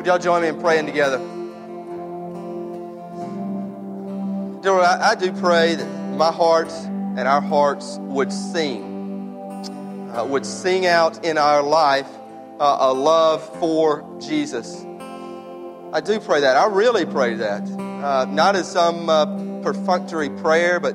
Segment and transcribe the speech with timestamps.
[0.00, 1.18] Would y'all join me in praying together?
[4.62, 10.24] Dear Lord, I, I do pray that my heart and our hearts would sing, uh,
[10.24, 12.08] would sing out in our life
[12.58, 14.86] uh, a love for Jesus.
[15.92, 16.56] I do pray that.
[16.56, 17.70] I really pray that.
[17.70, 19.26] Uh, not as some uh,
[19.60, 20.94] perfunctory prayer, but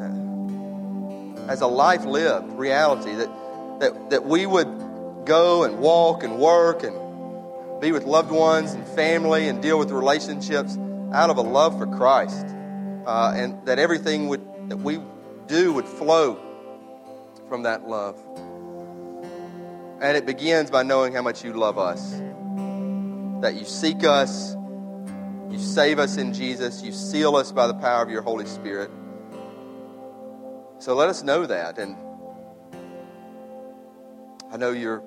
[0.00, 3.30] uh, as a life lived reality that,
[3.78, 7.05] that, that we would go and walk and work and
[7.80, 10.78] be with loved ones and family and deal with relationships
[11.12, 12.46] out of a love for Christ.
[13.06, 15.00] Uh, and that everything would, that we
[15.46, 16.40] do would flow
[17.48, 18.18] from that love.
[20.00, 22.20] And it begins by knowing how much you love us.
[23.42, 24.54] That you seek us,
[25.50, 28.90] you save us in Jesus, you seal us by the power of your Holy Spirit.
[30.78, 31.78] So let us know that.
[31.78, 31.96] And
[34.50, 35.02] I know you're,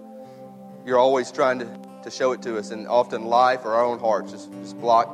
[0.85, 3.99] you're always trying to, to show it to us, and often life or our own
[3.99, 5.13] hearts just, just block,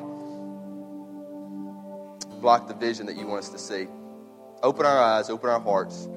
[2.42, 3.88] block the vision that you want us to see.
[4.62, 6.08] Open our eyes, open our hearts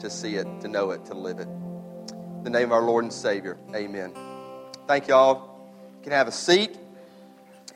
[0.00, 1.48] to see it, to know it, to live it.
[1.48, 4.12] In the name of our Lord and Savior, amen.
[4.86, 5.70] Thank you all.
[5.96, 6.76] You can have a seat.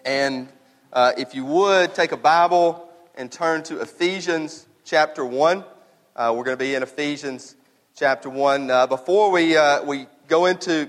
[0.04, 0.48] And
[0.92, 5.64] uh, if you would, take a Bible and turn to Ephesians chapter 1.
[6.16, 7.56] Uh, we're going to be in Ephesians
[7.94, 8.70] chapter 1.
[8.70, 10.88] Uh, before we, uh, we go into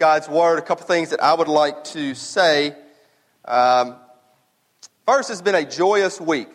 [0.00, 2.74] God's Word, a couple things that I would like to say.
[3.44, 3.96] Um,
[5.06, 6.48] first, it's been a joyous week.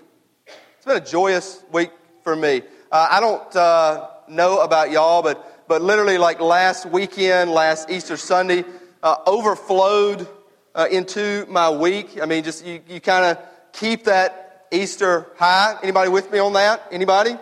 [0.48, 1.92] It's been a joyous week
[2.24, 2.64] for me.
[2.92, 8.18] Uh, I don't uh, know about y'all, but, but literally, like last weekend, last Easter
[8.18, 8.66] Sunday,
[9.04, 10.28] uh, overflowed
[10.74, 12.20] uh, into my week.
[12.20, 15.78] I mean, just you, you kind of keep that Easter high.
[15.84, 16.88] Anybody with me on that?
[16.90, 17.38] Anybody?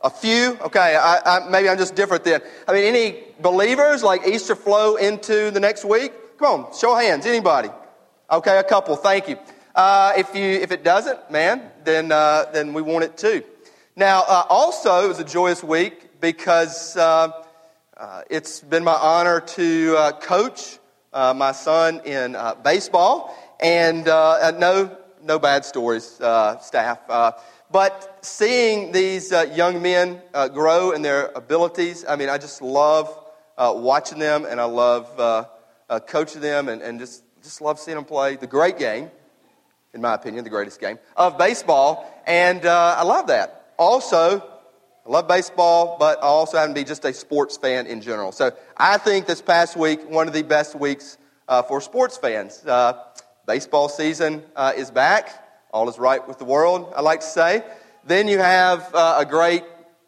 [0.00, 0.56] A few?
[0.60, 2.40] Okay, I, I, maybe I'm just different then.
[2.68, 6.12] I mean, any believers like Easter flow into the next week?
[6.38, 7.26] Come on, show hands.
[7.26, 7.68] Anybody?
[8.30, 8.94] Okay, a couple.
[8.94, 9.36] Thank you.
[9.74, 13.42] Uh, if you if it doesn't, man, then uh, then we want it too.
[13.96, 17.32] Now, uh, also, it was a joyous week because uh,
[17.96, 20.78] uh, it's been my honor to uh, coach
[21.12, 26.98] my son in baseball, and no, no bad stories, staff.
[27.70, 30.20] But seeing these young men
[30.52, 33.08] grow in their abilities, I mean, I just love
[33.58, 35.54] watching them, and I love
[36.06, 39.10] coaching them, and, and just just love seeing them play the great game,
[39.94, 44.42] in my opinion, the greatest game of baseball, and I love that also,
[45.06, 48.32] I love baseball, but I also happen to be just a sports fan in general.
[48.32, 52.66] So I think this past week, one of the best weeks uh, for sports fans.
[52.66, 53.04] Uh,
[53.46, 55.47] baseball season uh, is back.
[55.70, 57.62] All is right with the world, I like to say.
[58.04, 59.64] Then you have uh, a great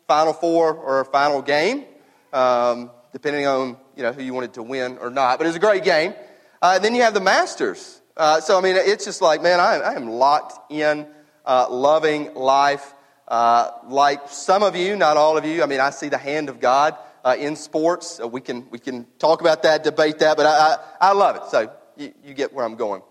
[0.06, 1.84] Final Four or a final game,
[2.32, 5.38] um, depending on you know who you wanted to win or not.
[5.38, 6.14] But it was a great game.
[6.62, 8.00] Uh, then you have the Masters.
[8.16, 11.06] Uh, so I mean, it's just like man, I, I am locked in,
[11.46, 12.94] loving life.
[13.30, 16.48] Uh, like some of you, not all of you, I mean, I see the hand
[16.48, 18.18] of God uh, in sports.
[18.20, 21.36] Uh, we, can, we can talk about that, debate that, but I, I, I love
[21.36, 21.42] it.
[21.48, 23.02] So you, you, get where I'm going.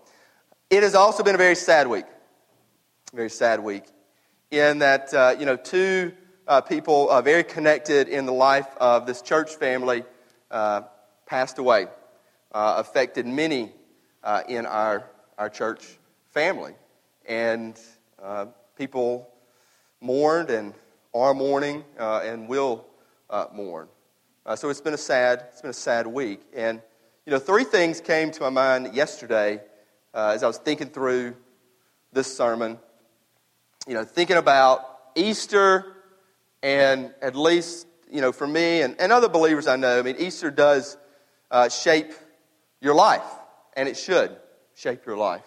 [0.68, 2.04] It has also been a very sad week.
[3.12, 3.84] Very sad week.
[4.52, 6.12] In that, uh, you know, two
[6.46, 10.04] uh, people very connected in the life of this church family
[10.48, 11.88] passed away,
[12.52, 13.72] affected many
[14.48, 15.98] in our, our church
[16.30, 16.74] family.
[17.26, 17.76] And
[18.76, 19.28] people
[20.00, 20.72] mourned and
[21.12, 22.86] are mourning uh, and will
[23.28, 23.88] uh, mourn.
[24.46, 26.40] Uh, so it's been a sad, it's been a sad week.
[26.54, 26.80] And
[27.26, 29.60] you know, three things came to my mind yesterday
[30.14, 31.34] uh, as I was thinking through
[32.12, 32.78] this sermon.
[33.86, 35.96] You know, thinking about Easter,
[36.62, 40.16] and at least you know, for me and, and other believers I know, I mean,
[40.18, 40.96] Easter does
[41.50, 42.12] uh, shape
[42.80, 43.24] your life,
[43.76, 44.36] and it should
[44.74, 45.44] shape your life.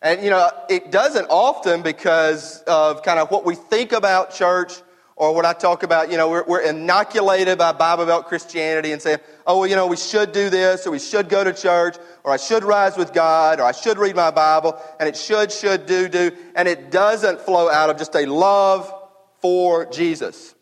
[0.00, 4.72] And, you know, it doesn't often because of kind of what we think about church
[5.18, 9.02] or what I talk about, you know, we're, we're, inoculated by Bible Belt Christianity and
[9.02, 9.18] saying,
[9.48, 12.30] oh, well, you know, we should do this or we should go to church or
[12.30, 15.86] I should rise with God or I should read my Bible and it should, should,
[15.86, 16.30] do, do.
[16.54, 18.94] And it doesn't flow out of just a love
[19.40, 20.54] for Jesus.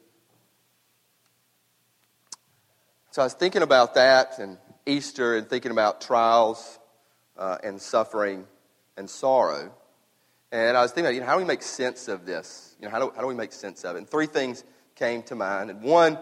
[3.10, 4.56] So I was thinking about that and
[4.86, 6.78] Easter and thinking about trials
[7.36, 8.46] uh, and suffering
[8.96, 9.70] and sorrow.
[10.50, 12.65] And I was thinking, you know, how do we make sense of this?
[12.80, 13.98] You know, how do, how do we make sense of it?
[13.98, 14.64] And three things
[14.94, 15.70] came to mind.
[15.70, 16.18] And one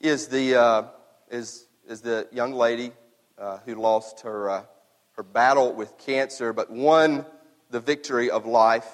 [0.00, 0.82] is the, uh,
[1.30, 2.92] is, is the young lady
[3.36, 4.62] uh, who lost her, uh,
[5.12, 7.26] her battle with cancer, but won
[7.70, 8.88] the victory of life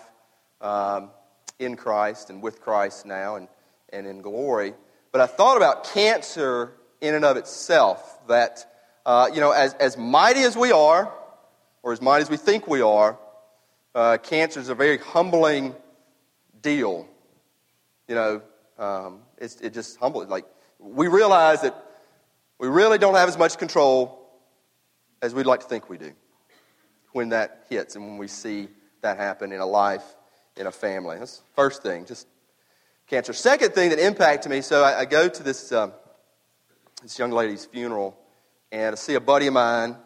[0.60, 1.10] um,
[1.58, 3.48] in Christ and with Christ now and,
[3.92, 4.74] and in glory.
[5.12, 8.66] But I thought about cancer in and of itself, that
[9.04, 11.12] uh, you know, as, as mighty as we are,
[11.82, 13.18] or as mighty as we think we are,
[13.94, 15.74] uh, cancer is a very humbling
[16.64, 17.06] deal.
[18.08, 18.42] You know,
[18.78, 20.26] um, it's, it just humbles.
[20.26, 20.46] Like,
[20.80, 21.76] we realize that
[22.58, 24.28] we really don't have as much control
[25.22, 26.12] as we'd like to think we do
[27.12, 28.68] when that hits and when we see
[29.02, 30.02] that happen in a life,
[30.56, 31.18] in a family.
[31.18, 32.26] That's first thing, just
[33.06, 33.32] cancer.
[33.32, 35.92] Second thing that impacted me, so I, I go to this, um,
[37.02, 38.18] this young lady's funeral
[38.72, 39.96] and I see a buddy of mine,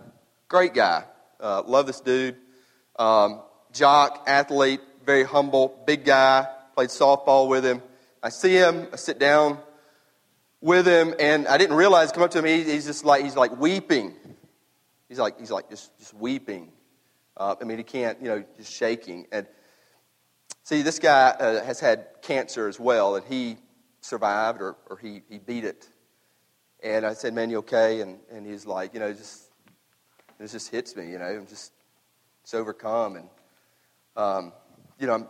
[0.48, 1.04] great guy,
[1.40, 2.36] uh, love this dude,
[2.98, 7.80] um, jock, athlete, very humble, big guy, played softball with him.
[8.22, 9.58] I see him, I sit down
[10.60, 13.34] with him, and I didn't realize, come up to him, he, he's just like, he's
[13.34, 14.14] like weeping.
[15.08, 16.72] He's like, he's like just, just weeping.
[17.38, 19.26] Uh, I mean, he can't, you know, just shaking.
[19.32, 19.46] And
[20.64, 23.56] see, this guy uh, has had cancer as well, and he
[24.02, 25.88] survived or, or he, he beat it.
[26.82, 28.02] And I said, Man, you okay?
[28.02, 29.44] And, and he's like, You know, just,
[30.38, 31.72] this just hits me, you know, I'm just,
[32.42, 33.16] it's overcome.
[33.16, 33.28] And,
[34.14, 34.52] um,
[34.98, 35.28] you know,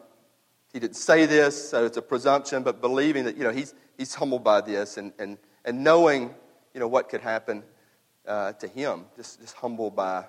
[0.73, 4.15] he didn't say this, so it's a presumption, but believing that, you know, he's, he's
[4.15, 6.35] humbled by this and, and, and knowing,
[6.75, 7.63] you know, what could happen
[8.27, 10.25] uh, to him, just, just humbled by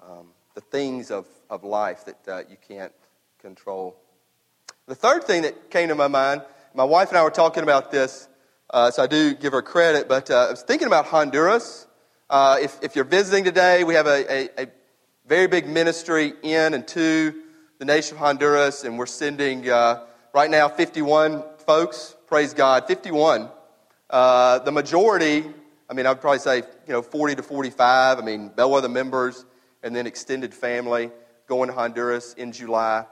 [0.00, 2.92] um, the things of, of life that uh, you can't
[3.40, 3.96] control.
[4.86, 6.42] The third thing that came to my mind,
[6.74, 8.28] my wife and I were talking about this,
[8.70, 11.86] uh, so I do give her credit, but uh, I was thinking about Honduras.
[12.28, 14.66] Uh, if, if you're visiting today, we have a, a, a,
[15.26, 17.32] very big ministry in and to
[17.82, 23.48] the nation of Honduras, and we're sending uh, right now 51 folks, praise God, 51.
[24.08, 25.44] Uh, the majority,
[25.90, 29.44] I mean, I would probably say, you know, 40 to 45, I mean, bellwether members,
[29.82, 31.10] and then extended family
[31.48, 33.04] going to Honduras in July.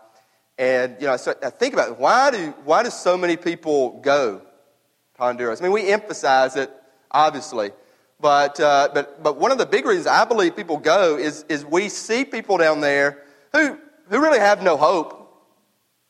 [0.56, 1.98] And, you know, so I think about it.
[1.98, 5.60] Why do, why do so many people go to Honduras?
[5.60, 6.70] I mean, we emphasize it,
[7.10, 7.72] obviously.
[8.20, 11.64] But, uh, but, but one of the big reasons I believe people go is, is
[11.64, 13.76] we see people down there who,
[14.10, 15.16] who really have no hope.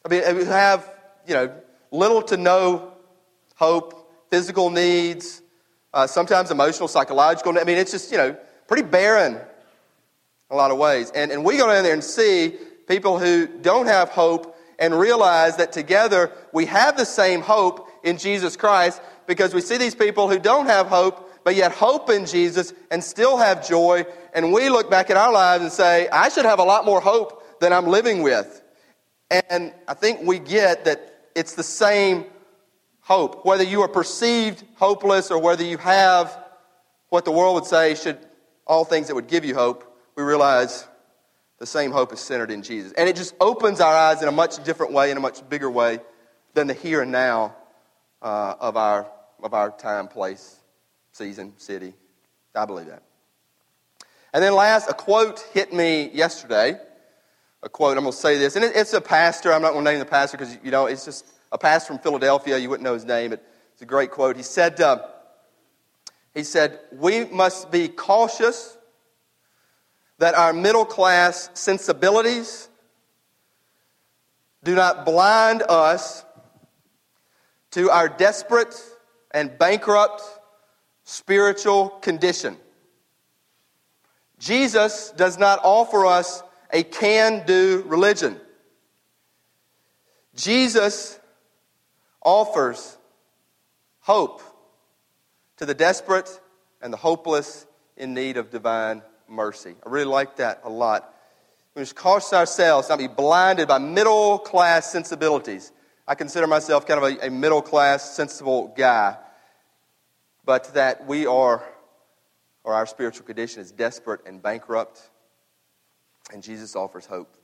[0.05, 0.91] I mean, who have,
[1.27, 1.55] you know,
[1.93, 2.95] little to no
[3.57, 5.43] hope, physical needs,
[5.93, 7.57] uh, sometimes emotional, psychological.
[7.59, 8.37] I mean, it's just, you know,
[8.67, 9.39] pretty barren
[10.49, 11.13] a lot of ways.
[11.15, 12.55] And, and we go down there and see
[12.89, 18.17] people who don't have hope and realize that together we have the same hope in
[18.17, 22.27] Jesus Christ because we see these people who don't have hope but yet hope in
[22.27, 24.05] Jesus and still have joy.
[24.35, 27.01] And we look back at our lives and say, I should have a lot more
[27.01, 28.63] hope than I'm living with.
[29.31, 32.25] And I think we get that it's the same
[33.01, 33.45] hope.
[33.45, 36.37] Whether you are perceived hopeless or whether you have
[37.11, 38.19] what the world would say should
[38.67, 39.85] all things that would give you hope,
[40.17, 40.87] we realize
[41.59, 42.93] the same hope is centered in Jesus.
[42.93, 45.71] And it just opens our eyes in a much different way, in a much bigger
[45.71, 46.01] way
[46.55, 47.55] than the here and now
[48.23, 49.07] uh, of, our,
[49.43, 50.57] of our time, place,
[51.13, 51.95] season, city.
[52.55, 53.03] I believe that.
[54.33, 56.79] And then last, a quote hit me yesterday.
[57.63, 58.57] A quote, I'm going to say this.
[58.57, 59.53] And it, it's a pastor.
[59.53, 61.99] I'm not going to name the pastor because, you know, it's just a pastor from
[61.99, 62.57] Philadelphia.
[62.57, 63.33] You wouldn't know his name.
[63.33, 64.37] It's a great quote.
[64.37, 65.07] He said, uh,
[66.35, 68.79] he said, we must be cautious
[70.19, 72.69] that our middle class sensibilities
[74.63, 76.25] do not blind us
[77.73, 78.75] to our desperate
[79.33, 80.23] and bankrupt
[81.05, 82.57] spiritual condition.
[84.39, 88.41] Jesus does not offer us a can do religion.
[90.35, 91.19] Jesus
[92.23, 92.97] offers
[94.01, 94.43] hope
[95.57, 96.41] to the desperate
[96.81, 99.75] and the hopeless in need of divine mercy.
[99.85, 101.15] I really like that a lot.
[101.75, 105.73] We must caution ourselves not to be blinded by middle class sensibilities.
[106.07, 109.17] I consider myself kind of a, a middle class, sensible guy,
[110.45, 111.63] but that we are,
[112.65, 115.10] or our spiritual condition is desperate and bankrupt,
[116.33, 117.37] and Jesus offers hope,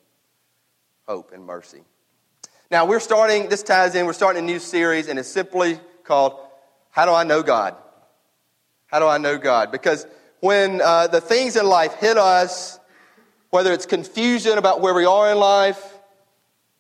[1.06, 1.82] hope and mercy.
[2.70, 6.38] Now, we're starting, this ties in, we're starting a new series, and it's simply called
[6.90, 7.76] How Do I Know God?
[8.86, 9.70] How do I know God?
[9.70, 10.06] Because
[10.40, 12.78] when uh, the things in life hit us,
[13.50, 15.98] whether it's confusion about where we are in life,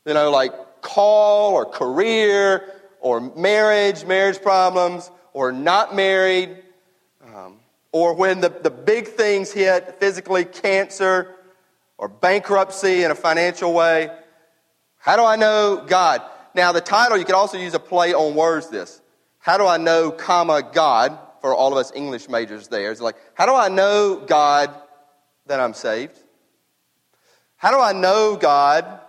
[0.04, 6.56] you know, like call or career or marriage, marriage problems, or not married,
[7.34, 7.58] um,
[7.92, 11.35] or when the, the big things hit physically, cancer
[11.98, 14.10] or bankruptcy in a financial way.
[14.98, 16.22] How do I know God?
[16.54, 19.00] Now, the title, you could also use a play on words this.
[19.38, 21.18] How do I know, comma, God?
[21.46, 22.90] for all of us English majors there.
[22.90, 24.74] It's like, how do I know, God,
[25.46, 26.18] that I'm saved?
[27.56, 29.00] How do I know, God,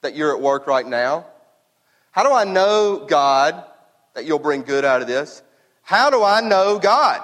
[0.00, 1.26] that you're at work right now?
[2.12, 3.62] How do I know, God,
[4.14, 5.42] that you'll bring good out of this?
[5.82, 7.20] How do I know God?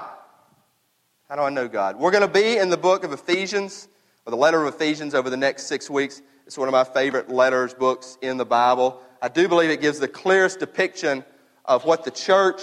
[1.30, 1.98] How do I know God?
[1.98, 3.88] We're going to be in the book of Ephesians,
[4.30, 6.22] the letter of Ephesians, over the next six weeks.
[6.46, 9.00] It's one of my favorite letters, books in the Bible.
[9.20, 11.24] I do believe it gives the clearest depiction
[11.64, 12.62] of what the church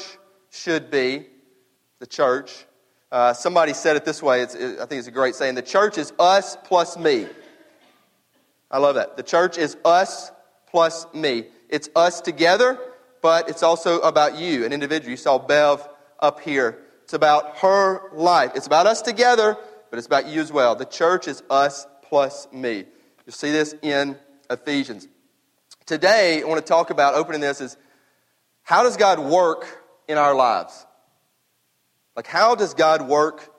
[0.52, 1.28] should be.
[2.00, 2.66] The church.
[3.12, 4.42] Uh, somebody said it this way.
[4.42, 5.56] It, I think it's a great saying.
[5.56, 7.28] The church is us plus me.
[8.72, 9.18] I love that.
[9.18, 10.32] The church is us
[10.70, 11.48] plus me.
[11.70, 12.80] It's us together,
[13.22, 15.12] but it's also about you, an individual.
[15.12, 15.88] You saw Bev
[16.20, 16.80] up here.
[17.04, 18.52] It's about her life.
[18.56, 19.58] It's about us together,
[19.90, 20.76] but it's about you as well.
[20.76, 22.86] The church is us plus me.
[23.26, 24.18] You'll see this in
[24.50, 25.08] Ephesians.
[25.86, 27.78] Today, I want to talk about opening this is
[28.64, 29.66] how does God work
[30.08, 30.86] in our lives?
[32.16, 33.54] Like, how does God work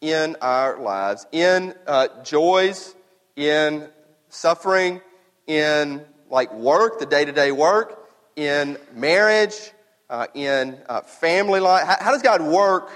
[0.00, 1.26] in our lives?
[1.32, 2.94] In uh, joys,
[3.36, 3.88] in
[4.28, 5.00] suffering,
[5.46, 9.72] in like work, the day to day work, in marriage,
[10.10, 11.86] uh, in uh, family life.
[11.86, 12.90] How, how does God work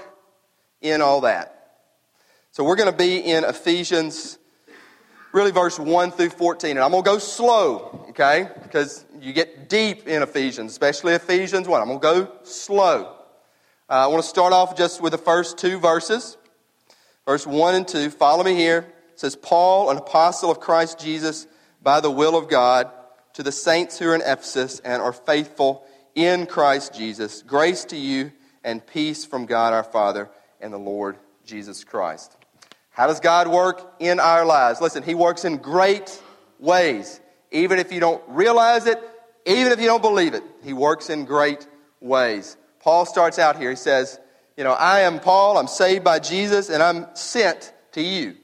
[0.80, 1.59] in all that?
[2.52, 4.38] So, we're going to be in Ephesians
[5.32, 6.70] really verse 1 through 14.
[6.70, 8.48] And I'm going to go slow, okay?
[8.62, 11.80] Because you get deep in Ephesians, especially Ephesians 1.
[11.80, 13.16] I'm going to go slow.
[13.88, 16.36] Uh, I want to start off just with the first two verses.
[17.26, 18.10] Verse 1 and 2.
[18.10, 18.92] Follow me here.
[19.12, 21.46] It says, Paul, an apostle of Christ Jesus,
[21.82, 22.90] by the will of God,
[23.34, 27.96] to the saints who are in Ephesus and are faithful in Christ Jesus, grace to
[27.96, 28.32] you
[28.64, 30.28] and peace from God our Father
[30.60, 32.36] and the Lord Jesus Christ.
[33.00, 34.82] How does God work in our lives?
[34.82, 36.20] Listen, He works in great
[36.58, 37.18] ways.
[37.50, 38.98] Even if you don't realize it,
[39.46, 41.66] even if you don't believe it, He works in great
[42.02, 42.58] ways.
[42.78, 43.70] Paul starts out here.
[43.70, 44.20] He says,
[44.54, 48.36] You know, I am Paul, I'm saved by Jesus, and I'm sent to you.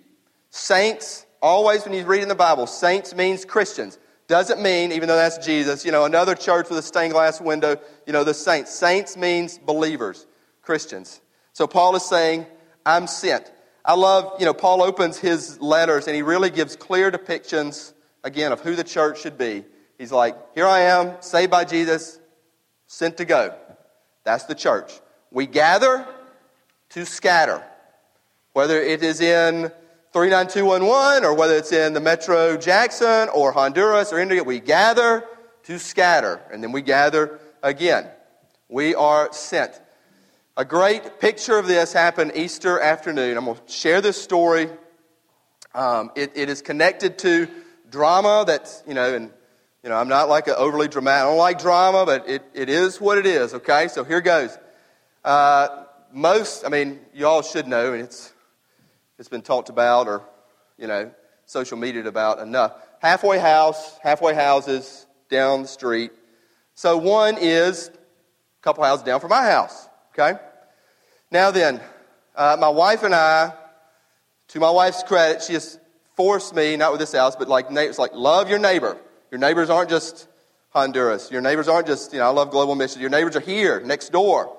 [0.49, 3.99] Saints, always when you read in the Bible, saints means Christians.
[4.27, 7.77] Doesn't mean, even though that's Jesus, you know, another church with a stained glass window,
[8.07, 8.75] you know, the saints.
[8.75, 10.27] Saints means believers,
[10.63, 11.21] Christians.
[11.53, 12.47] So Paul is saying,
[12.87, 13.53] I'm sent.
[13.87, 17.93] I love, you know, Paul opens his letters and he really gives clear depictions,
[18.25, 19.65] again, of who the church should be.
[19.97, 22.19] He's like, here I am, saved by Jesus,
[22.89, 23.55] sent to go.
[24.25, 24.93] That's the church.
[25.31, 26.05] We gather
[26.91, 27.63] to scatter.
[28.55, 29.71] Whether it is in
[30.13, 35.25] 39211 or whether it's in the Metro Jackson or Honduras or India, we gather
[35.63, 38.09] to scatter and then we gather again.
[38.69, 39.81] We are sent.
[40.59, 43.37] A great picture of this happened Easter afternoon.
[43.37, 44.71] I'm going to share this story.
[45.75, 47.47] Um, it, it is connected to
[47.91, 49.31] drama that's, you know, and,
[49.83, 52.71] you know, I'm not like an overly dramatic, I don't like drama, but it, it
[52.71, 53.89] is what it is, okay?
[53.89, 54.57] So here goes.
[55.23, 58.33] Uh, most, I mean, you all should know, and it's,
[59.19, 60.23] it's been talked about or,
[60.79, 61.11] you know,
[61.45, 62.73] social media about enough.
[63.01, 66.13] Halfway house, halfway houses down the street.
[66.75, 69.86] So one is a couple houses down from my house.
[70.19, 70.39] Okay?
[71.31, 71.81] Now then,
[72.35, 73.53] uh, my wife and I,
[74.49, 75.79] to my wife's credit, she has
[76.15, 78.97] forced me, not with this house, but like it's like love your neighbor.
[79.31, 80.27] Your neighbors aren't just
[80.71, 81.31] Honduras.
[81.31, 83.01] Your neighbors aren't just, you know, I love global mission.
[83.01, 84.57] Your neighbors are here, next door.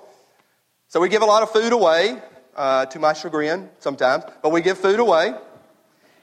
[0.89, 2.21] So we give a lot of food away,
[2.55, 5.33] uh, to my chagrin sometimes, but we give food away.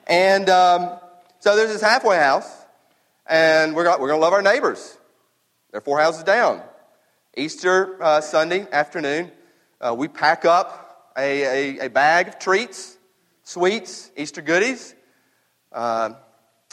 [0.07, 0.99] And um,
[1.41, 2.49] so there's this halfway house,
[3.27, 4.97] and we're, we're going to love our neighbors.
[5.73, 6.63] They're four houses down.
[7.37, 9.31] Easter uh, Sunday afternoon,
[9.81, 12.97] uh, we pack up a, a, a, bag of treats,
[13.43, 14.95] sweets, Easter goodies.
[15.73, 16.11] Uh,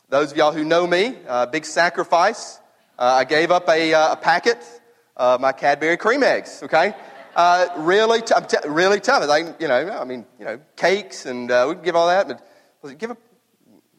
[0.09, 2.59] those of y'all who know me, uh, big sacrifice.
[2.99, 4.63] Uh, I gave up a, uh, a packet
[5.17, 6.93] of my Cadbury cream eggs, okay?
[7.77, 9.27] really, t- t- really tough.
[9.27, 12.27] Like, you know, I mean, you know, cakes and we can give all that,
[12.83, 13.17] but give, a,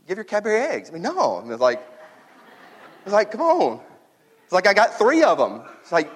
[0.06, 0.90] give your Cadbury eggs.
[0.90, 1.42] I mean, no.
[1.44, 1.82] It's like,
[3.04, 3.80] it's like, come on.
[4.44, 5.62] It's like I got three of them.
[5.80, 6.10] It's like,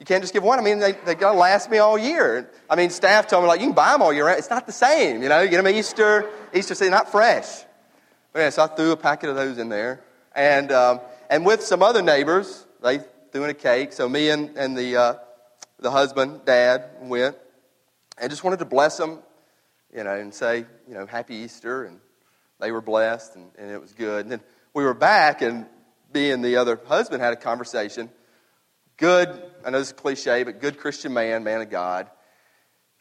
[0.00, 0.58] you can't just give one.
[0.58, 2.50] I mean, they, they got to last me all year.
[2.68, 4.38] I mean, staff told me, like, you can buy them all year round.
[4.38, 5.40] It's not the same, you know.
[5.40, 7.64] You get them Easter, Easter season, not fresh.
[8.32, 10.02] But yeah, so I threw a packet of those in there.
[10.34, 12.98] And, um, and with some other neighbors, they
[13.30, 13.92] threw in a cake.
[13.92, 15.14] So me and, and the, uh,
[15.78, 17.36] the husband, dad, went.
[18.18, 19.20] And just wanted to bless them,
[19.94, 21.84] you know, and say, you know, happy Easter.
[21.84, 22.00] And
[22.58, 24.24] they were blessed, and, and it was good.
[24.24, 24.40] And then
[24.74, 25.66] we were back, and
[26.12, 28.10] me and the other husband had a conversation–
[28.96, 29.28] good,
[29.64, 32.10] I know this is cliche, but good Christian man, man of God.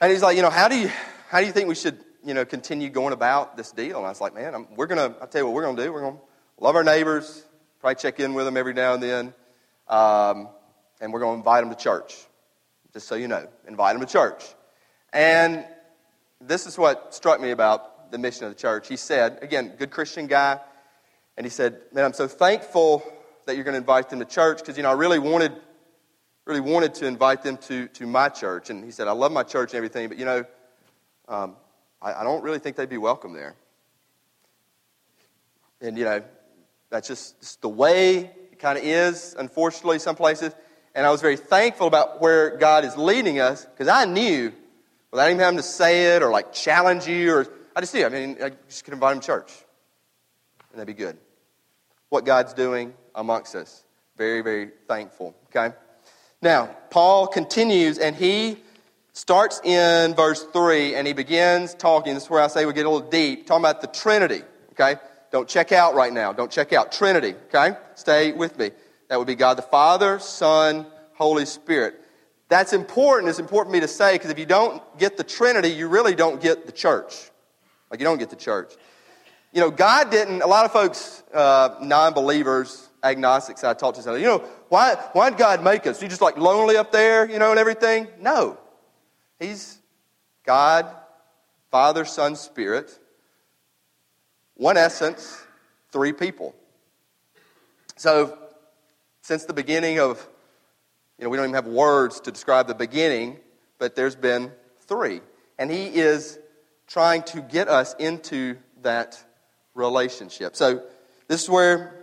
[0.02, 0.90] And he's like, you know, how do you,
[1.30, 3.98] how do you think we should, you know, continue going about this deal?
[3.98, 5.76] And I was like, man, I'm, we're going to, I'll tell you what we're going
[5.76, 5.94] to do.
[5.94, 6.22] We're going to
[6.60, 7.44] love our neighbors,
[7.80, 9.34] probably check in with them every now and then.
[9.88, 10.50] Um,
[11.00, 12.16] and we're going to invite them to church.
[12.94, 14.44] Just so you know, invite them to church.
[15.12, 15.66] And
[16.40, 18.88] this is what struck me about the mission of the church.
[18.88, 20.60] He said, again, good Christian guy,
[21.38, 23.04] and he said, Man, I'm so thankful
[23.46, 25.54] that you're going to invite them to church because, you know, I really wanted
[26.46, 28.70] really wanted to invite them to, to my church.
[28.70, 30.46] And he said, I love my church and everything, but you know,
[31.28, 31.56] um,
[32.02, 33.56] I, I don't really think they'd be welcome there.
[35.82, 36.24] And, you know,
[36.90, 40.54] that's just, just the way it kind of is, unfortunately, some places.
[40.96, 44.54] And I was very thankful about where God is leading us because I knew,
[45.12, 48.06] without even having to say it or like challenge you, or I just knew.
[48.06, 49.52] I mean, I just could invite him to church,
[50.72, 51.18] and that'd be good.
[52.10, 53.84] What God's doing amongst us.
[54.18, 55.36] Very, very thankful.
[55.48, 55.76] Okay?
[56.44, 58.58] Now, Paul continues and he
[59.14, 62.14] starts in verse 3 and he begins talking.
[62.16, 64.42] This is where I say we get a little deep, talking about the Trinity.
[64.72, 65.00] Okay?
[65.32, 66.34] Don't check out right now.
[66.34, 66.92] Don't check out.
[66.92, 67.34] Trinity.
[67.48, 67.78] Okay?
[67.96, 68.72] Stay with me.
[69.08, 72.02] That would be God the Father, Son, Holy Spirit.
[72.50, 73.30] That's important.
[73.30, 76.14] It's important for me to say because if you don't get the Trinity, you really
[76.14, 77.32] don't get the church.
[77.90, 78.74] Like, you don't get the church.
[79.54, 84.04] You know, God didn't, a lot of folks, uh, non believers, agnostics I talked to,
[84.04, 84.44] say, you know,
[84.74, 86.02] why, why did God make us?
[86.02, 88.08] You just like lonely up there, you know, and everything?
[88.20, 88.58] No.
[89.40, 89.78] He's
[90.44, 90.92] God,
[91.70, 92.98] Father, Son, Spirit.
[94.56, 95.46] One essence,
[95.92, 96.56] three people.
[97.98, 98.36] So,
[99.22, 100.28] since the beginning of,
[101.20, 103.38] you know, we don't even have words to describe the beginning,
[103.78, 104.52] but there's been
[104.88, 105.22] three.
[105.60, 106.40] And He is
[106.88, 109.24] trying to get us into that
[109.76, 110.56] relationship.
[110.56, 110.82] So,
[111.28, 112.03] this is where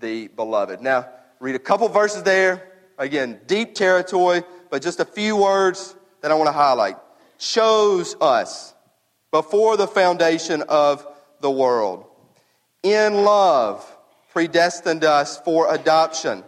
[0.00, 0.80] the beloved.
[0.80, 1.08] Now,
[1.40, 2.72] read a couple verses there.
[2.98, 6.96] Again, deep territory, but just a few words that I want to highlight.
[7.38, 8.74] Chose us
[9.30, 11.06] before the foundation of
[11.40, 12.06] the world.
[12.82, 13.84] In love,
[14.32, 16.42] predestined us for adoption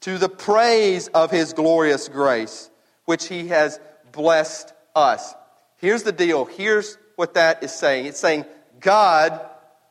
[0.00, 2.70] to the praise of his glorious grace,
[3.06, 3.80] which he has
[4.12, 5.34] blessed us.
[5.78, 6.44] Here's the deal.
[6.44, 8.44] Here's what that is saying it's saying
[8.80, 9.40] God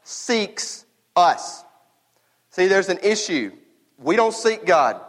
[0.03, 1.62] seeks us.
[2.53, 3.51] See, there's an issue.
[3.97, 5.01] We don't seek God.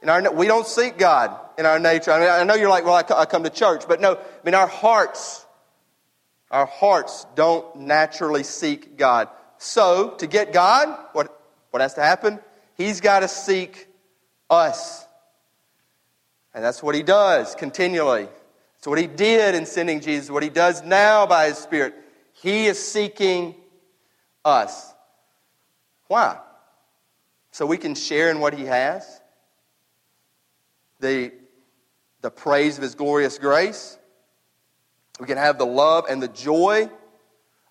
[0.00, 2.12] In our, we don't seek God in our nature.
[2.12, 4.54] I, mean, I know you're like, well, I come to church, but no, I mean,
[4.54, 5.44] our hearts,
[6.52, 9.28] our hearts don't naturally seek God.
[9.58, 11.36] So, to get God, what,
[11.72, 12.38] what has to happen?
[12.76, 13.88] He's got to seek
[14.48, 15.04] us.
[16.54, 18.28] And that's what he does continually.
[18.78, 21.92] It's what he did in sending Jesus, what he does now by his Spirit.
[22.34, 23.56] He is seeking
[24.44, 24.93] us.
[26.08, 26.38] Why?
[27.50, 29.20] So we can share in what He has,
[31.00, 31.32] the,
[32.20, 33.98] the praise of His glorious grace.
[35.20, 36.90] We can have the love and the joy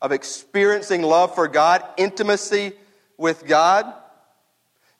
[0.01, 2.73] of experiencing love for God, intimacy
[3.17, 3.93] with God.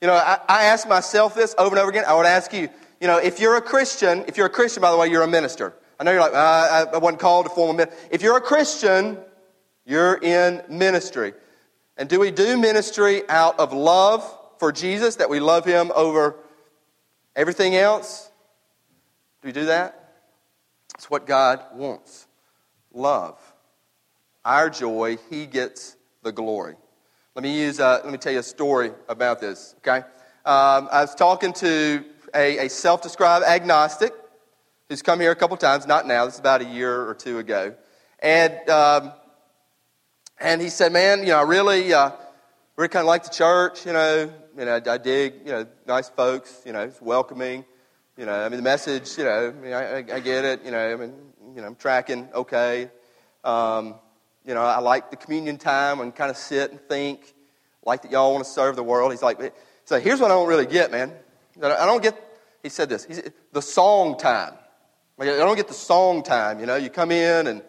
[0.00, 2.04] You know, I, I ask myself this over and over again.
[2.06, 2.68] I would ask you,
[3.00, 5.28] you know, if you're a Christian, if you're a Christian, by the way, you're a
[5.28, 5.74] minister.
[5.98, 8.08] I know you're like, uh, I wasn't called to form a ministry.
[8.10, 9.18] If you're a Christian,
[9.86, 11.34] you're in ministry.
[11.96, 14.22] And do we do ministry out of love
[14.58, 16.36] for Jesus, that we love him over
[17.36, 18.30] everything else?
[19.42, 20.00] Do we do that?
[20.96, 22.26] It's what God wants
[22.92, 23.38] love.
[24.44, 26.76] Our joy, he gets the glory.
[27.34, 27.80] Let me use.
[27.80, 29.74] Uh, let me tell you a story about this.
[29.78, 29.98] Okay,
[30.44, 32.04] um, I was talking to
[32.34, 34.12] a, a self-described agnostic
[34.88, 35.86] who's come here a couple times.
[35.86, 36.26] Not now.
[36.26, 37.74] This is about a year or two ago,
[38.20, 39.12] and um,
[40.44, 42.10] and he said, "Man, you know, I really, uh,
[42.76, 43.86] really kind of like the church.
[43.86, 46.62] You know, you know, I, I dig, you know, nice folks.
[46.66, 47.64] You know, it's welcoming.
[48.18, 49.16] You know, I mean, the message.
[49.16, 50.64] You know, I, I, I get it.
[50.64, 51.14] You know, I mean,
[51.54, 52.90] you know, I'm tracking okay.
[53.42, 53.94] Um,
[54.44, 57.34] you know, I like the communion time and kind of sit and think.
[57.86, 59.12] Like that y'all want to serve the world.
[59.12, 59.54] He's like,
[59.84, 61.12] so here's what I don't really get, man.
[61.62, 62.18] I don't get.
[62.62, 63.04] He said this.
[63.04, 64.54] He said, the song time.
[65.18, 66.60] I don't get the song time.
[66.60, 67.62] You know, you come in and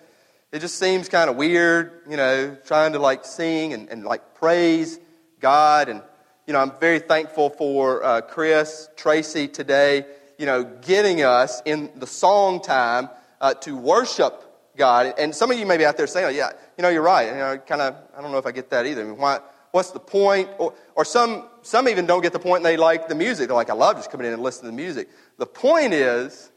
[0.56, 4.36] it just seems kind of weird, you know, trying to like sing and, and like
[4.36, 5.00] praise
[5.41, 5.89] God.
[5.89, 6.02] And,
[6.48, 10.06] you know, I'm very thankful for uh, Chris, Tracy today,
[10.38, 13.10] you know, getting us in the song time
[13.41, 14.44] uh, to worship
[14.78, 15.13] God.
[15.18, 17.28] And some of you may be out there saying, oh, yeah, you know, you're right.
[17.28, 19.02] You know, kind of, I don't know if I get that either.
[19.02, 19.39] I mean, why,
[19.72, 20.50] what's the point?
[20.58, 23.50] Or, or some, some even don't get the point and they like the music.
[23.50, 25.10] They're like, I love just coming in and listening to the music.
[25.38, 26.50] The point is,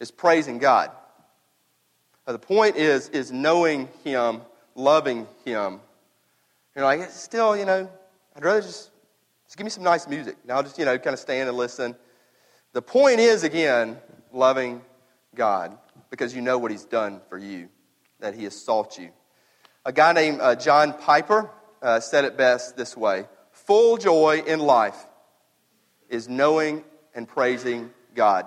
[0.00, 0.90] is praising God.
[2.28, 4.42] The point is, is knowing Him,
[4.74, 5.80] loving Him.
[6.76, 7.90] You're like, still, you know,
[8.36, 8.90] I'd rather just,
[9.46, 10.36] just give me some nice music.
[10.42, 11.96] And I'll just, you know, kind of stand and listen.
[12.74, 13.96] The point is, again,
[14.30, 14.82] loving
[15.34, 15.78] God
[16.10, 17.70] because you know what He's done for you.
[18.20, 19.08] that he has sought you.
[19.86, 24.58] A guy named uh, John Piper uh, said it best this way Full joy in
[24.58, 25.06] life
[26.10, 28.44] is knowing and praising God.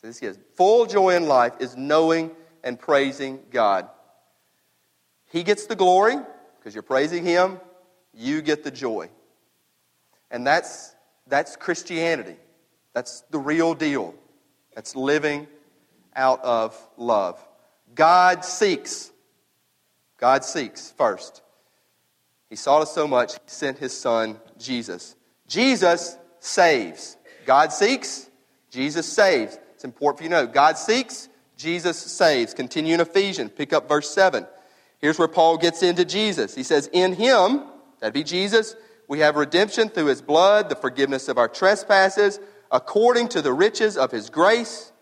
[0.00, 2.30] So this is full joy in life is knowing
[2.66, 3.88] and praising God.
[5.30, 6.16] He gets the glory
[6.58, 7.60] because you're praising Him,
[8.12, 9.08] you get the joy.
[10.32, 10.94] And that's,
[11.28, 12.34] that's Christianity.
[12.92, 14.14] That's the real deal.
[14.74, 15.46] That's living
[16.16, 17.38] out of love.
[17.94, 19.12] God seeks.
[20.18, 21.42] God seeks first.
[22.50, 25.14] He sought us so much, He sent His Son, Jesus.
[25.46, 27.16] Jesus saves.
[27.44, 28.28] God seeks,
[28.70, 29.56] Jesus saves.
[29.74, 30.46] It's important for you to know.
[30.48, 32.54] God seeks, Jesus saves.
[32.54, 33.52] Continue in Ephesians.
[33.56, 34.46] Pick up verse 7.
[34.98, 36.54] Here's where Paul gets into Jesus.
[36.54, 37.64] He says, In Him,
[38.00, 38.76] that'd be Jesus,
[39.08, 42.40] we have redemption through His blood, the forgiveness of our trespasses,
[42.70, 44.92] according to the riches of His grace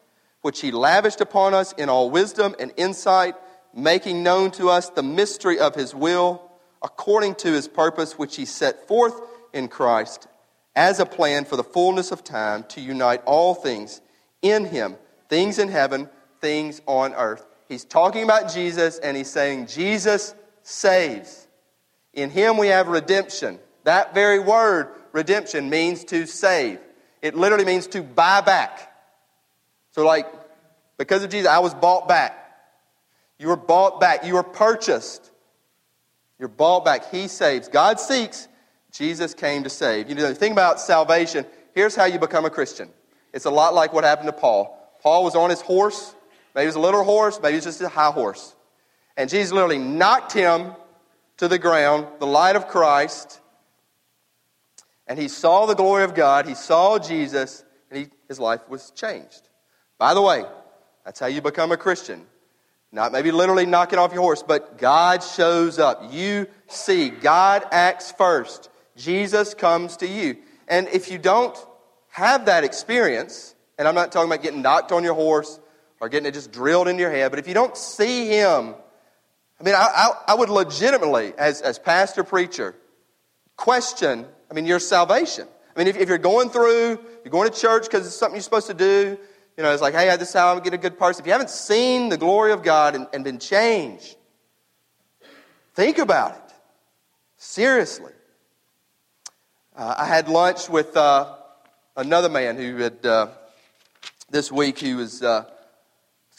[0.45, 3.35] which he lavished upon us in all wisdom and insight,
[3.73, 8.45] making known to us the mystery of his will, according to his purpose, which he
[8.45, 9.19] set forth
[9.55, 10.29] in Christ
[10.77, 14.03] as a plan for the fullness of time to unite all things
[14.43, 14.97] in him,
[15.31, 16.11] things in heaven,
[16.45, 17.47] things on earth.
[17.71, 21.49] He's talking about Jesus and he's saying, Jesus saves.
[22.13, 23.59] In him we have redemption.
[23.85, 26.81] That very word, redemption, means to save.
[27.23, 28.95] It literally means to buy back.
[29.93, 30.27] So, like,
[30.99, 32.37] because of Jesus, I was bought back.
[33.39, 34.27] You were bought back.
[34.27, 35.31] You were purchased.
[36.39, 37.11] You're bought back.
[37.11, 37.69] He saves.
[37.69, 38.49] God seeks.
[38.93, 40.11] Jesus came to save.
[40.11, 42.91] You know, the thing about salvation, here's how you become a Christian.
[43.33, 44.79] It's a lot like what happened to Paul.
[45.03, 46.15] Paul was on his horse.
[46.55, 48.55] Maybe it was a little horse, maybe it was just a high horse.
[49.17, 50.73] And Jesus literally knocked him
[51.39, 53.41] to the ground, the light of Christ.
[55.07, 56.47] And he saw the glory of God.
[56.47, 59.49] He saw Jesus, and he, his life was changed.
[59.99, 60.45] By the way,
[61.05, 62.27] that's how you become a Christian.
[62.91, 66.13] Not maybe literally knocking off your horse, but God shows up.
[66.13, 68.71] You see, God acts first.
[68.97, 70.37] Jesus comes to you.
[70.69, 71.57] And if you don't
[72.11, 75.59] have that experience, and I'm not talking about getting knocked on your horse
[76.01, 78.75] or getting it just drilled into your head, but if you don't see Him,
[79.61, 82.75] I mean, I, I, I would legitimately, as, as pastor preacher,
[83.57, 85.47] question, I mean, your salvation.
[85.75, 88.43] I mean, if, if you're going through, you're going to church because it's something you're
[88.43, 89.19] supposed to do,
[89.57, 91.23] you know, it's like, hey, this is how I'm get a good person.
[91.23, 94.17] If you haven't seen the glory of God and, and been changed,
[95.75, 96.55] think about it.
[97.37, 98.13] Seriously.
[99.77, 101.37] Uh, I had lunch with uh,
[101.97, 103.29] another man who had, uh,
[104.31, 105.45] this week, he was uh,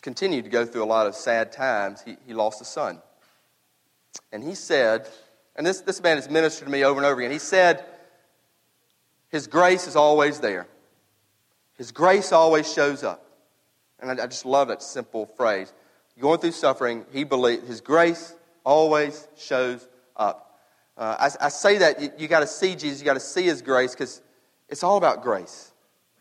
[0.05, 2.03] continued to go through a lot of sad times.
[2.05, 3.01] He, he lost a son.
[4.31, 5.09] And he said,
[5.55, 7.83] and this, this man has ministered to me over and over again, he said,
[9.29, 10.67] His grace is always there.
[11.79, 13.25] His grace always shows up.
[13.99, 15.73] And I, I just love that simple phrase.
[16.19, 20.59] Going through suffering, he believed his grace always shows up.
[20.95, 23.43] Uh, I, I, say that you, you got to see Jesus, you got to see
[23.43, 24.21] his grace because
[24.69, 25.71] it's all about grace.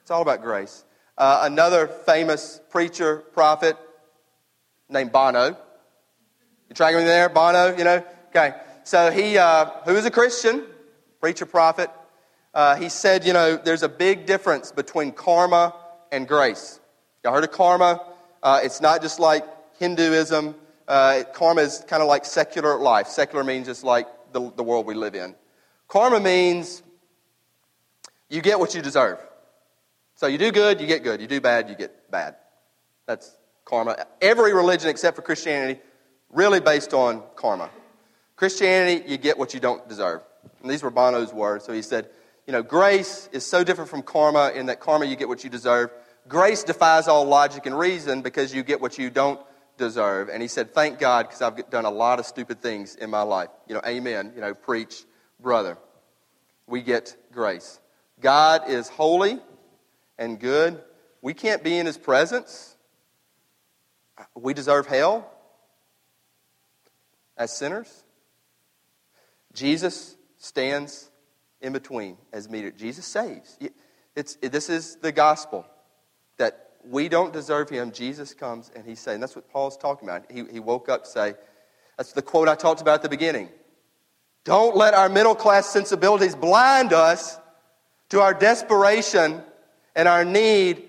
[0.01, 0.84] It's all about grace.
[1.16, 3.77] Uh, another famous preacher, prophet
[4.88, 5.57] named Bono.
[6.68, 7.77] You tracking me there, Bono?
[7.77, 8.05] You know?
[8.29, 8.55] Okay.
[8.83, 10.64] So he, uh, who is a Christian,
[11.20, 11.90] preacher, prophet,
[12.53, 15.74] uh, he said, you know, there's a big difference between karma
[16.12, 16.81] and grace.
[17.22, 18.00] Y'all heard of karma?
[18.42, 19.44] Uh, it's not just like
[19.79, 20.55] Hinduism.
[20.87, 23.07] Uh, karma is kind of like secular life.
[23.07, 25.35] Secular means just like the, the world we live in.
[25.88, 26.83] Karma means
[28.29, 29.18] you get what you deserve.
[30.14, 31.20] So you do good, you get good.
[31.20, 32.37] You do bad, you get bad.
[33.07, 34.07] That's karma.
[34.20, 35.81] Every religion except for Christianity,
[36.31, 37.68] really based on karma.
[38.37, 40.22] Christianity, you get what you don't deserve.
[40.62, 41.64] And these were Bono's words.
[41.64, 42.09] So he said,
[42.46, 45.50] you know, grace is so different from karma in that karma you get what you
[45.50, 45.90] deserve.
[46.29, 49.40] Grace defies all logic and reason because you get what you don't
[49.77, 50.29] deserve.
[50.29, 53.22] And he said, Thank God because I've done a lot of stupid things in my
[53.22, 53.48] life.
[53.68, 54.33] You know, amen.
[54.35, 55.05] You know, preach,
[55.40, 55.77] brother.
[56.66, 57.79] We get grace.
[58.20, 59.38] God is holy
[60.18, 60.83] and good.
[61.22, 62.77] We can't be in his presence.
[64.35, 65.31] We deserve hell
[67.37, 68.05] as sinners.
[69.53, 71.11] Jesus stands
[71.61, 72.70] in between as meter.
[72.70, 73.59] Jesus saves.
[74.14, 75.66] It's, this is the gospel
[76.37, 77.90] that we don't deserve him.
[77.90, 80.31] Jesus comes and he's saying, that's what Paul's talking about.
[80.31, 81.35] He, he woke up to say,
[81.96, 83.48] that's the quote I talked about at the beginning.
[84.44, 87.38] Don't let our middle class sensibilities blind us
[88.11, 89.42] to our desperation
[89.95, 90.83] and our need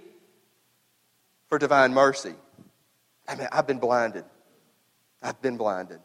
[1.48, 2.34] for divine mercy.
[3.28, 4.26] I mean, I've been blinded.
[5.22, 6.00] I've been blinded.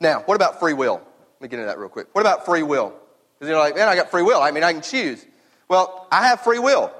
[0.00, 0.94] Now, what about free will?
[0.94, 2.08] Let me get into that real quick.
[2.12, 2.94] What about free will?
[3.34, 4.40] Because you're like, man, I got free will.
[4.40, 5.24] I mean, I can choose.
[5.68, 6.92] Well, I have free will,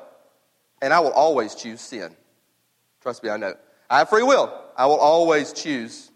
[0.83, 2.15] and I will always choose sin.
[3.01, 3.55] Trust me, I know.
[3.89, 4.53] I have free will.
[4.77, 6.11] I will always choose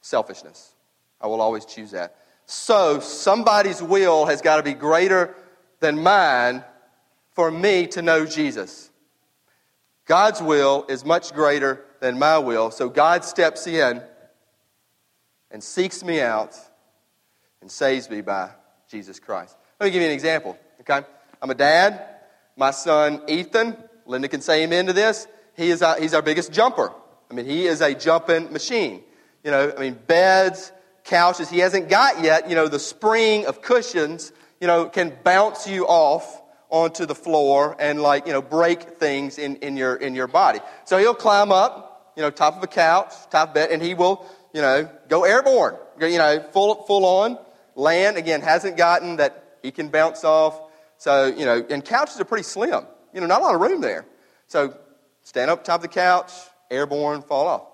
[0.00, 0.74] selfishness.
[1.20, 2.16] I will always choose that.
[2.46, 5.34] So somebody's will has got to be greater
[5.84, 6.64] than mine
[7.34, 8.90] for me to know Jesus.
[10.06, 12.70] God's will is much greater than my will.
[12.70, 14.02] So God steps in
[15.50, 16.56] and seeks me out
[17.60, 18.50] and saves me by
[18.90, 19.56] Jesus Christ.
[19.78, 20.58] Let me give you an example.
[20.80, 21.06] Okay?
[21.42, 22.02] I'm a dad.
[22.56, 25.26] My son Ethan, Linda can say amen to this.
[25.54, 26.92] He is our, he's our biggest jumper.
[27.30, 29.02] I mean, he is a jumping machine.
[29.42, 30.72] You know, I mean, beds,
[31.04, 31.50] couches.
[31.50, 34.32] He hasn't got yet, you know, the spring of cushions,
[34.64, 39.36] you know, can bounce you off onto the floor and like, you know, break things
[39.36, 40.58] in, in your in your body.
[40.86, 44.24] So he'll climb up, you know, top of a couch, top bed, and he will,
[44.54, 45.74] you know, go airborne.
[46.00, 47.38] You know, full full on.
[47.74, 50.58] Land, again, hasn't gotten that he can bounce off.
[50.96, 52.86] So, you know, and couches are pretty slim.
[53.12, 54.06] You know, not a lot of room there.
[54.46, 54.74] So
[55.24, 56.32] stand up top of the couch,
[56.70, 57.64] airborne, fall off.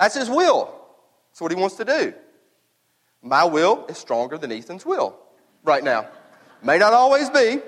[0.00, 0.74] That's his will.
[1.30, 2.14] That's what he wants to do.
[3.22, 5.16] My will is stronger than Ethan's will
[5.62, 6.08] right now.
[6.62, 7.60] May not always be.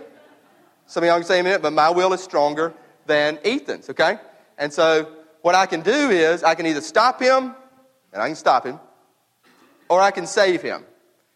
[0.87, 2.74] Some of y'all can say a minute, but my will is stronger
[3.07, 4.18] than Ethan's, okay?
[4.59, 5.11] And so
[5.42, 7.54] what I can do is I can either stop him,
[8.12, 8.78] and I can stop him,
[9.88, 10.85] or I can save him.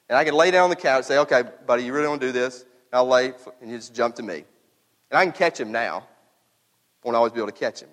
[0.09, 2.21] And I can lay down on the couch and say, okay, buddy, you really want
[2.21, 2.63] to do this?
[2.63, 4.45] And I'll lay, and you just jump to me.
[5.11, 6.07] And I can catch him now.
[7.03, 7.89] Won't always be able to catch him.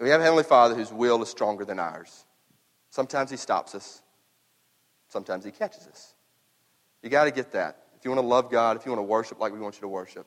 [0.00, 2.24] We have a Heavenly Father whose will is stronger than ours.
[2.90, 4.02] Sometimes He stops us,
[5.08, 6.14] sometimes He catches us.
[7.02, 7.78] You got to get that.
[7.98, 9.82] If you want to love God, if you want to worship like we want you
[9.82, 10.26] to worship,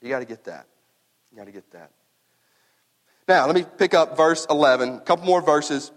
[0.00, 0.66] you got to get that.
[1.30, 1.90] You got to get that.
[3.28, 5.92] Now, let me pick up verse 11, a couple more verses.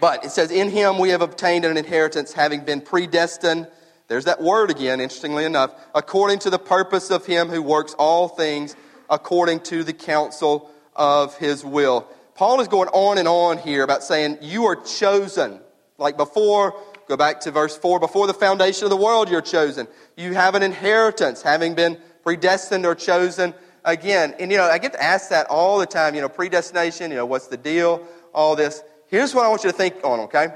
[0.00, 3.68] But it says, In him we have obtained an inheritance, having been predestined.
[4.08, 8.28] There's that word again, interestingly enough, according to the purpose of him who works all
[8.28, 8.76] things
[9.08, 12.06] according to the counsel of his will.
[12.34, 15.60] Paul is going on and on here about saying, You are chosen.
[15.98, 19.88] Like before, go back to verse 4 before the foundation of the world, you're chosen.
[20.16, 24.34] You have an inheritance, having been predestined or chosen again.
[24.38, 27.16] And, you know, I get to ask that all the time, you know, predestination, you
[27.16, 28.82] know, what's the deal, all this.
[29.08, 30.48] Here's what I want you to think on, okay?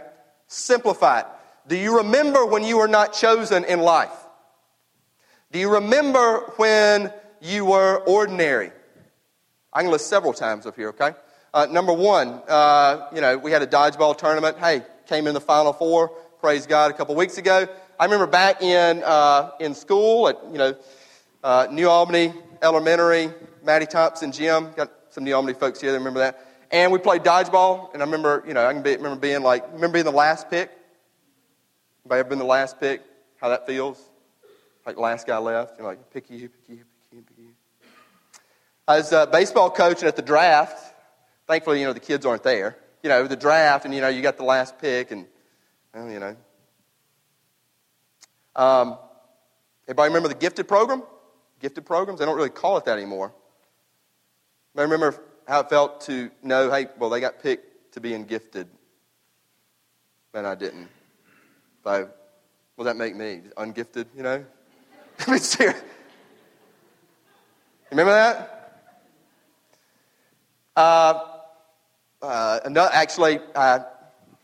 [0.49, 1.27] Simplify it.
[1.69, 4.13] Do you remember when you were not chosen in life?
[5.53, 8.73] Do you remember when you were ordinary?
[9.73, 11.13] I can list several times up here, okay?
[11.55, 14.59] Uh, number one, uh, you know, we had a dodgeball tournament.
[14.59, 16.13] Hey, came in the final four.
[16.41, 17.69] Praise God, a couple weeks ago.
[17.99, 20.75] I remember back in uh, in school at you know
[21.45, 23.31] uh, New Albany Elementary,
[23.63, 24.71] Matty Thompson Gym.
[24.75, 26.47] Got some New Albany folks here that remember that.
[26.71, 27.93] And we played dodgeball.
[27.93, 30.49] And I remember, you know, I can be, remember being like, remember being the last
[30.49, 30.71] pick.
[32.07, 33.03] Anybody ever been the last pick?
[33.37, 34.03] How that feels?
[34.87, 35.79] Like last guy left.
[35.79, 37.51] Like, pick you, pick you, pick you, pick you.
[38.89, 40.95] I was a baseball coach, and at the draft,
[41.47, 42.79] thankfully, you know, the kids aren't there.
[43.03, 45.27] You know, the draft, and, you know, you got the last pick, and,
[45.95, 46.37] well, you know.
[48.57, 48.99] Um,
[49.85, 51.03] everybody remember the gifted program?
[51.61, 52.19] Gifted programs?
[52.19, 53.33] They don't really call it that anymore.
[54.77, 58.25] I remember how it felt to know, hey, well, they got picked to be in
[58.25, 58.69] gifted,
[60.33, 60.89] and I didn't.
[61.83, 62.09] What
[62.79, 63.43] does that make me?
[63.57, 64.45] Ungifted, you know?
[65.27, 65.83] I mean, serious.
[67.91, 68.83] Remember that?
[70.77, 71.21] Uh,
[72.23, 73.85] uh, no, actually, I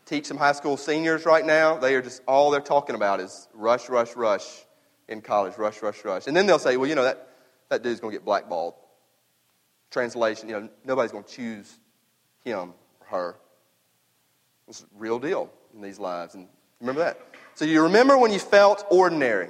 [0.07, 1.77] teach some high school seniors right now.
[1.77, 4.65] They are just, all they're talking about is rush, rush, rush
[5.07, 6.27] in college, rush, rush, rush.
[6.27, 7.27] And then they'll say, well, you know, that,
[7.69, 8.73] that dude's going to get blackballed.
[9.91, 11.79] Translation, you know, nobody's going to choose
[12.43, 13.35] him or her.
[14.67, 16.35] It's a real deal in these lives.
[16.35, 16.47] And
[16.79, 17.19] remember that.
[17.55, 19.49] So you remember when you felt ordinary.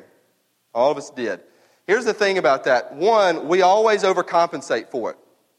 [0.74, 1.40] All of us did.
[1.88, 2.94] Here's the thing about that.
[2.96, 5.18] One, we always overcompensate for it.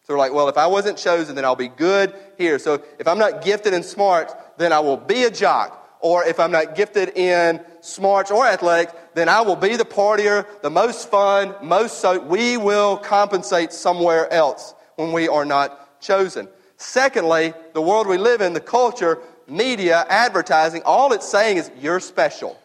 [0.09, 2.59] So we're like, well, if I wasn't chosen, then I'll be good here.
[2.59, 5.99] So if I'm not gifted and smart, then I will be a jock.
[6.01, 10.47] Or if I'm not gifted in smarts or athletics, then I will be the partier,
[10.63, 12.19] the most fun, most so.
[12.21, 16.49] We will compensate somewhere else when we are not chosen.
[16.79, 22.01] Secondly, the world we live in, the culture, media, advertising, all it's saying is you're
[22.01, 22.59] special.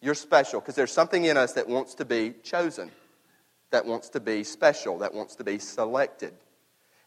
[0.00, 2.90] You're special because there's something in us that wants to be chosen,
[3.70, 6.34] that wants to be special, that wants to be selected.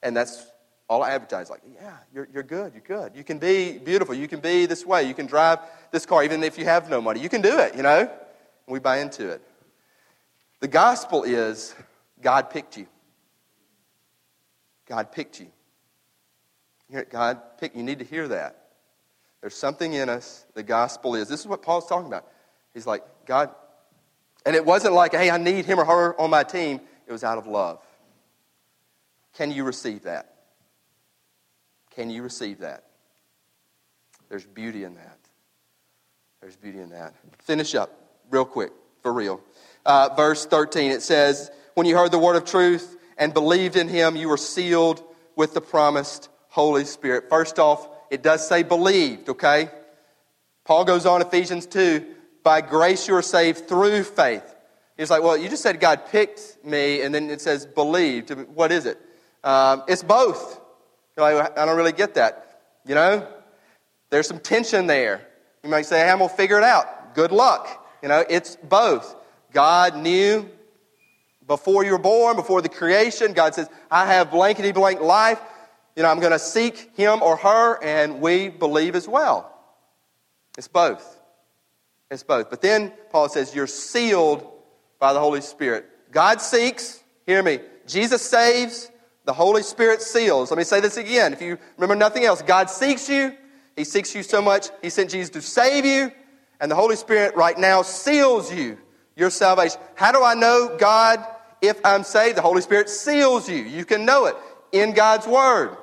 [0.03, 0.45] And that's
[0.89, 1.49] all I advertise.
[1.49, 3.15] Like, yeah, you're, you're good, you're good.
[3.15, 4.13] You can be beautiful.
[4.13, 5.03] You can be this way.
[5.03, 5.59] You can drive
[5.91, 7.21] this car, even if you have no money.
[7.21, 8.11] You can do it, you know?
[8.67, 9.41] We buy into it.
[10.59, 11.73] The gospel is
[12.21, 12.87] God picked you.
[14.85, 15.47] God picked you.
[17.09, 17.83] God picked you.
[17.83, 18.57] need to hear that.
[19.39, 20.45] There's something in us.
[20.53, 21.27] The gospel is.
[21.27, 22.27] This is what Paul's talking about.
[22.73, 23.49] He's like, God.
[24.45, 26.81] And it wasn't like, hey, I need him or her on my team.
[27.07, 27.79] It was out of love.
[29.35, 30.33] Can you receive that?
[31.95, 32.85] Can you receive that?
[34.29, 35.17] There's beauty in that.
[36.41, 37.13] There's beauty in that.
[37.39, 37.91] Finish up
[38.29, 39.41] real quick, for real.
[39.85, 43.87] Uh, verse 13, it says, When you heard the word of truth and believed in
[43.87, 45.03] him, you were sealed
[45.35, 47.29] with the promised Holy Spirit.
[47.29, 49.69] First off, it does say believed, okay?
[50.65, 52.05] Paul goes on, Ephesians 2,
[52.43, 54.55] by grace you are saved through faith.
[54.97, 58.29] He's like, well, you just said God picked me, and then it says believed.
[58.53, 58.99] What is it?
[59.43, 60.59] Um, it's both.
[61.17, 62.61] Like, I don't really get that.
[62.85, 63.27] You know,
[64.09, 65.27] there's some tension there.
[65.63, 67.13] You might say, hey, I'm going to figure it out.
[67.13, 67.87] Good luck.
[68.01, 69.15] You know, it's both.
[69.53, 70.49] God knew
[71.47, 73.33] before you were born, before the creation.
[73.33, 75.39] God says, I have blankety blank life.
[75.95, 79.53] You know, I'm going to seek him or her, and we believe as well.
[80.57, 81.19] It's both.
[82.09, 82.49] It's both.
[82.49, 84.49] But then Paul says, You're sealed
[84.99, 85.85] by the Holy Spirit.
[86.11, 88.90] God seeks, hear me, Jesus saves,
[89.25, 90.51] the Holy Spirit seals.
[90.51, 91.33] Let me say this again.
[91.33, 93.35] If you remember nothing else, God seeks you.
[93.75, 96.11] He seeks you so much, He sent Jesus to save you.
[96.59, 98.77] And the Holy Spirit right now seals you,
[99.15, 99.79] your salvation.
[99.95, 101.25] How do I know God
[101.61, 102.37] if I'm saved?
[102.37, 103.57] The Holy Spirit seals you.
[103.57, 104.35] You can know it
[104.71, 105.75] in God's Word.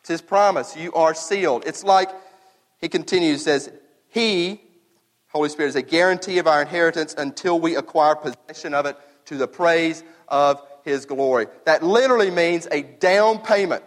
[0.00, 0.76] It's His promise.
[0.76, 1.64] You are sealed.
[1.66, 2.10] It's like,
[2.80, 3.72] He continues, says,
[4.08, 4.60] He,
[5.28, 9.36] Holy Spirit, is a guarantee of our inheritance until we acquire possession of it to
[9.36, 11.46] the praise of his glory.
[11.64, 13.84] That literally means a down payment.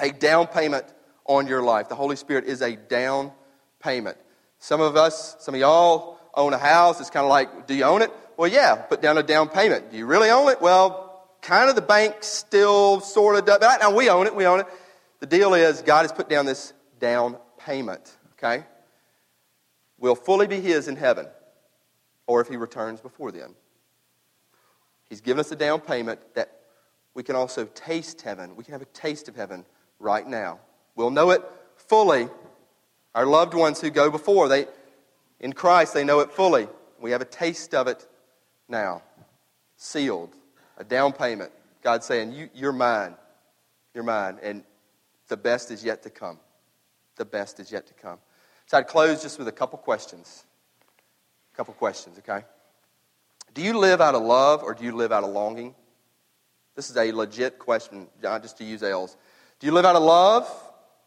[0.00, 0.84] A down payment
[1.24, 1.88] on your life.
[1.88, 3.32] The Holy Spirit is a down
[3.80, 4.16] payment.
[4.58, 7.00] Some of us, some of y'all own a house.
[7.00, 8.10] It's kind of like, do you own it?
[8.36, 9.90] Well, yeah, put down a down payment.
[9.90, 10.60] Do you really own it?
[10.60, 13.58] Well, kind of the bank still sort of does.
[13.60, 14.34] But now we own it.
[14.34, 14.66] We own it.
[15.20, 18.10] The deal is God has put down this down payment.
[18.32, 18.64] Okay?
[19.98, 21.26] Will fully be His in heaven,
[22.26, 23.54] or if He returns before then.
[25.14, 26.50] He's given us a down payment that
[27.14, 28.56] we can also taste heaven.
[28.56, 29.64] We can have a taste of heaven
[30.00, 30.58] right now.
[30.96, 31.40] We'll know it
[31.76, 32.26] fully.
[33.14, 34.66] Our loved ones who go before, they
[35.38, 36.66] in Christ, they know it fully.
[37.00, 38.04] We have a taste of it
[38.68, 39.02] now.
[39.76, 40.34] Sealed.
[40.78, 41.52] A down payment.
[41.84, 43.14] God saying, you, You're mine.
[43.94, 44.40] You're mine.
[44.42, 44.64] And
[45.28, 46.40] the best is yet to come.
[47.14, 48.18] The best is yet to come.
[48.66, 50.42] So I'd close just with a couple questions.
[51.52, 52.44] A couple questions, okay?
[53.54, 55.74] Do you live out of love or do you live out of longing?
[56.74, 59.16] This is a legit question, just to use L's.
[59.60, 60.50] Do you live out of love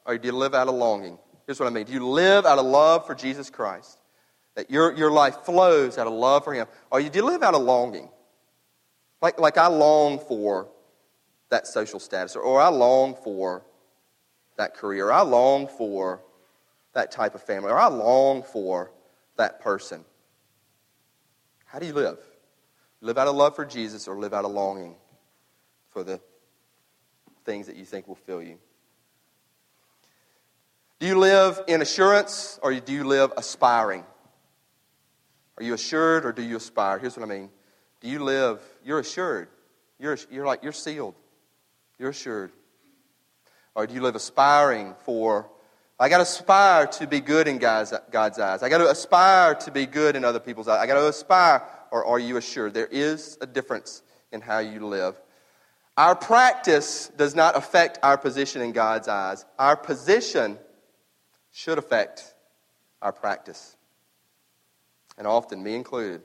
[0.06, 1.20] or do you live out of longing?
[1.46, 1.86] Here's what I mean.
[1.86, 4.00] Do you live out of love for Jesus Christ?
[4.56, 6.68] That your, your life flows out of love for Him?
[6.90, 8.10] Or do you live out of longing?
[9.22, 10.70] Like, like I long for
[11.50, 13.64] that social status, or, or I long for
[14.58, 16.22] that career, or I long for
[16.94, 18.92] that type of family, or I long for
[19.38, 20.04] that person.
[21.66, 22.18] How do you live?
[23.02, 24.96] Live out of love for Jesus or live out of longing
[25.90, 26.20] for the
[27.46, 28.58] things that you think will fill you?
[31.00, 34.04] Do you live in assurance or do you live aspiring?
[35.58, 36.98] Are you assured or do you aspire?
[36.98, 37.50] Here's what I mean.
[38.02, 39.50] Do you live, you're assured.
[40.00, 41.16] You're, you're like, you're sealed.
[42.00, 42.52] You're assured.
[43.76, 45.50] Or do you live aspiring for,
[46.00, 48.64] I got to aspire to be good in God's, God's eyes.
[48.64, 50.80] I got to aspire to be good in other people's eyes.
[50.80, 52.74] I got to aspire or are you assured?
[52.74, 55.20] There is a difference in how you live.
[55.98, 59.46] Our practice does not affect our position in God's eyes.
[59.58, 60.60] Our position
[61.52, 62.36] should affect
[63.02, 63.76] our practice.
[65.18, 66.22] And often, me included,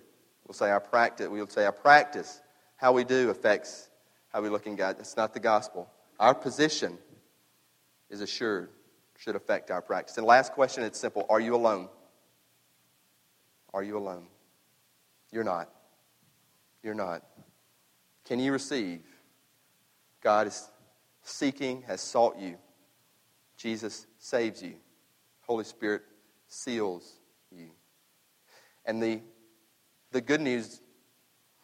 [0.47, 2.43] we'll say our practice, we'll say our practice,
[2.77, 3.89] how we do affects
[4.29, 4.99] how we look in God.
[4.99, 5.89] That's not the gospel.
[6.21, 6.99] Our position
[8.11, 8.69] is assured,
[9.17, 10.19] should affect our practice.
[10.19, 11.25] And last question, it's simple.
[11.31, 11.89] Are you alone?
[13.73, 14.27] Are you alone?
[15.33, 15.71] You're not.
[16.83, 17.23] You're not.
[18.25, 19.01] Can you receive?
[20.23, 20.71] God is
[21.23, 22.57] seeking, has sought you.
[23.57, 24.75] Jesus saves you.
[25.41, 26.03] Holy Spirit
[26.49, 27.21] seals
[27.51, 27.71] you.
[28.85, 29.21] And the,
[30.11, 30.81] the good news,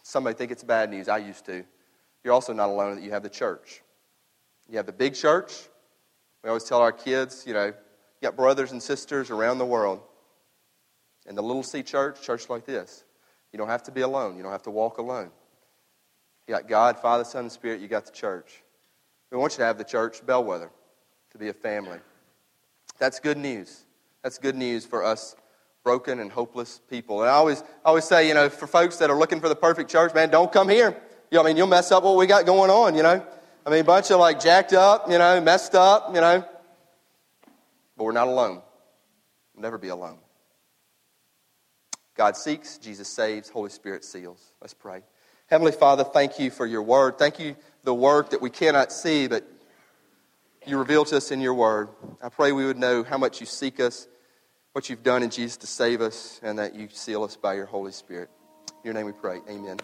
[0.03, 1.09] somebody think it's bad news.
[1.09, 1.64] I used to.
[2.25, 3.83] You're also not alone that you have the church.
[4.69, 5.53] You have the big church.
[6.43, 7.75] We always tell our kids, you know, you
[8.23, 10.01] got brothers and sisters around the world.
[11.27, 13.05] And the little C church, church like this.
[13.53, 14.37] You don't have to be alone.
[14.37, 15.31] You don't have to walk alone.
[16.47, 17.81] You got God, Father, Son, and Spirit.
[17.81, 18.63] You got the church.
[19.31, 20.71] We want you to have the church bellwether,
[21.33, 21.99] to be a family.
[22.99, 23.85] That's good news.
[24.23, 25.37] That's good news for us
[25.85, 27.23] broken and hopeless people.
[27.23, 29.57] And I always, I always say, you know, for folks that are looking for the
[29.57, 30.91] perfect church, man, don't come here.
[31.31, 33.25] You know, I mean, you'll mess up what we got going on, you know.
[33.65, 36.45] I mean, a bunch of like jacked up, you know, messed up, you know.
[37.97, 38.63] But we're not alone.
[39.55, 40.19] We'll never be alone.
[42.19, 44.53] God seeks, Jesus saves, Holy Spirit seals.
[44.61, 45.03] Let's pray.
[45.47, 47.16] Heavenly Father, thank you for your word.
[47.16, 47.55] Thank you
[47.85, 49.49] the work that we cannot see, but
[50.66, 51.89] you reveal to us in your word.
[52.21, 54.09] I pray we would know how much you seek us,
[54.73, 57.66] what you've done in Jesus to save us, and that you seal us by your
[57.66, 58.29] Holy Spirit.
[58.69, 59.39] In your name we pray.
[59.49, 59.79] Amen.